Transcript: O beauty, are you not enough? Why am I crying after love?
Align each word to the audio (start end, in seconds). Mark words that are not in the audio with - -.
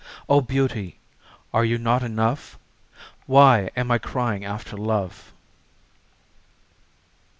O 0.27 0.41
beauty, 0.41 0.97
are 1.53 1.63
you 1.63 1.77
not 1.77 2.01
enough? 2.01 2.57
Why 3.27 3.69
am 3.75 3.91
I 3.91 3.99
crying 3.99 4.43
after 4.43 4.75
love? 4.75 5.31